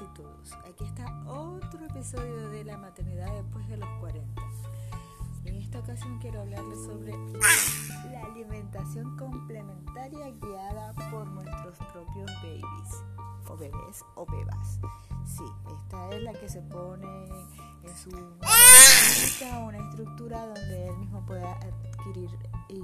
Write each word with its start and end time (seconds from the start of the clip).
y 0.00 0.14
todos. 0.14 0.52
Aquí 0.66 0.84
está 0.84 1.04
otro 1.26 1.84
episodio 1.84 2.48
de 2.48 2.64
la 2.64 2.78
maternidad 2.78 3.30
después 3.34 3.68
de 3.68 3.76
los 3.76 3.88
40. 4.00 4.42
En 5.44 5.56
esta 5.56 5.80
ocasión 5.80 6.18
quiero 6.20 6.40
hablarles 6.40 6.78
sobre 6.84 7.12
la 8.10 8.24
alimentación 8.24 9.14
complementaria 9.18 10.30
guiada 10.40 10.94
por 11.10 11.26
nuestros 11.26 11.76
propios 11.92 12.30
babies, 12.42 13.04
o 13.46 13.56
bebés 13.58 14.04
o 14.14 14.24
bebas. 14.24 14.80
Sí, 15.26 15.44
esta 15.76 16.08
es 16.10 16.22
la 16.22 16.32
que 16.32 16.48
se 16.48 16.62
pone 16.62 17.06
en 17.82 17.96
su 17.96 18.10
una 19.66 19.78
estructura 19.78 20.46
donde 20.46 20.88
él 20.88 20.96
mismo 20.96 21.24
pueda 21.26 21.52
adquirir 21.58 22.30
y 22.68 22.80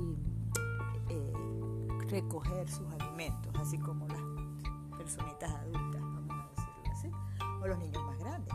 eh, 1.09 1.89
recoger 2.09 2.69
sus 2.69 2.87
alimentos, 2.93 3.53
así 3.59 3.79
como 3.79 4.07
las 4.09 4.50
personitas 5.01 5.51
adultas, 5.51 6.03
vamos 6.03 6.31
a 6.31 6.49
decirlo 6.51 6.93
así, 6.93 7.11
o 7.63 7.67
los 7.67 7.79
niños 7.79 8.05
más 8.05 8.19
grandes. 8.19 8.55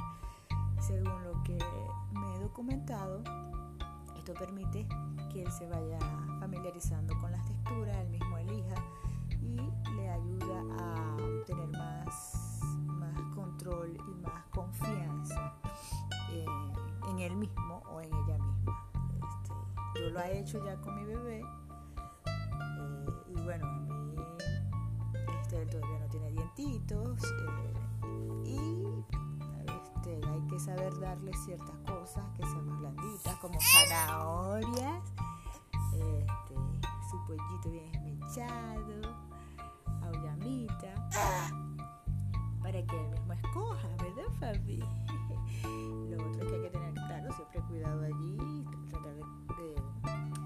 Según 0.79 1.23
lo 1.23 1.41
que 1.43 1.57
me 2.11 2.35
he 2.35 2.39
documentado, 2.39 3.23
esto 4.15 4.35
permite 4.35 4.87
que 5.33 5.41
él 5.41 5.51
se 5.51 5.67
vaya 5.67 5.97
familiarizando 6.39 7.19
con 7.19 7.31
las 7.31 7.43
texturas, 7.47 7.97
él 7.97 8.09
mismo 8.09 8.37
elija 8.37 8.75
y 9.41 9.55
le 9.95 10.09
ayuda 10.11 10.61
a 10.79 11.15
obtener 11.15 11.67
más, 11.69 12.59
más 12.85 13.19
control 13.33 13.97
y 14.07 14.13
más 14.21 14.45
confianza 14.51 15.55
eh, 16.31 16.45
en 17.09 17.19
él 17.21 17.35
mismo 17.37 17.81
o 17.91 18.01
en 18.01 18.13
ella 18.13 18.37
misma. 18.37 18.87
Este, 19.17 19.99
yo 19.99 20.09
lo 20.11 20.19
he 20.19 20.39
hecho 20.41 20.63
ya 20.63 20.75
con 20.75 20.93
mi 20.95 21.05
bebé 21.05 21.41
eh, 21.41 23.05
y 23.29 23.41
bueno, 23.41 23.65
a 23.65 23.71
mí 23.71 24.15
este, 25.41 25.61
él 25.61 25.69
todavía 25.69 25.99
no 25.99 26.07
tiene 26.07 26.31
saber 30.59 30.99
darle 30.99 31.31
ciertas 31.45 31.75
cosas 31.85 32.23
que 32.35 32.43
sean 32.43 32.65
más 32.65 32.79
blanditas 32.79 33.35
como 33.37 33.59
zanahorias, 33.59 35.03
este, 35.73 36.25
su 37.09 37.25
pollito 37.25 37.71
bien 37.71 37.95
esmechado, 37.95 39.15
aullamita, 40.03 41.09
para 42.61 42.85
que 42.85 42.99
él 42.99 43.09
mismo 43.09 43.33
escoja, 43.33 43.87
¿verdad 43.97 44.31
Fabi? 44.39 44.79
Lo 46.09 46.27
otro 46.27 46.43
es 46.43 46.47
que 46.47 46.55
hay 46.55 46.61
que 46.63 46.69
tener, 46.69 46.93
claro, 46.93 47.33
siempre 47.33 47.61
cuidado 47.61 48.01
allí, 48.03 48.65
tratar 48.89 49.15
de, 49.15 49.63
de 49.63 49.75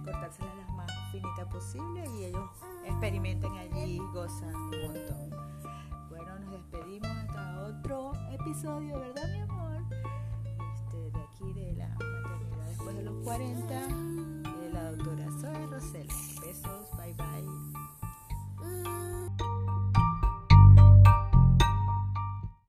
cortárselas 0.03 0.55
las 0.57 0.69
más 0.75 0.91
finitas 1.11 1.47
posible 1.47 2.03
y 2.17 2.25
ellos 2.25 2.49
experimenten 2.85 3.51
allí 3.53 3.95
y 3.95 3.99
gozan 4.13 4.55
un 4.55 4.69
montón. 4.69 5.49
Bueno, 6.09 6.39
nos 6.39 6.51
despedimos 6.51 7.09
hasta 7.09 7.61
otro 7.61 8.11
episodio, 8.31 8.99
¿verdad, 8.99 9.27
mi 9.31 9.39
amor? 9.41 9.48
40, 13.29 14.18